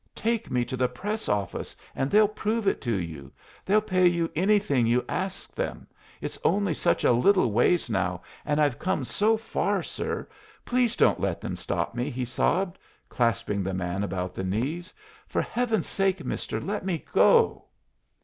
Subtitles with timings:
[0.15, 3.31] Take me to the Press office, and they'll prove it to you.
[3.65, 5.85] They'll pay you anything you ask 'em.
[6.21, 10.27] It's only such a little ways now, and I've come so far, sir.
[10.65, 12.79] Please don't let them stop me," he sobbed,
[13.09, 14.91] clasping the man about the knees.
[15.27, 17.65] "For Heaven's sake, mister, let me go!"